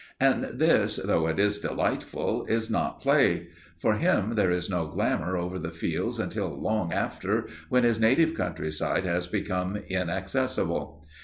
[0.19, 3.49] And this, though it is delightful, is not play.
[3.77, 8.33] For him, there is no glamour over the fields until long after, when his native
[8.33, 11.05] countryside has become inaccessible.